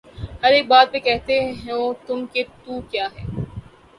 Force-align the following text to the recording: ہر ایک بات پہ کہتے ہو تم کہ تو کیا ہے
ہر 0.41 0.51
ایک 0.51 0.65
بات 0.67 0.87
پہ 0.91 0.99
کہتے 0.99 1.33
ہو 1.63 1.77
تم 2.07 2.25
کہ 2.33 2.41
تو 2.63 2.79
کیا 2.91 3.07
ہے 3.13 3.23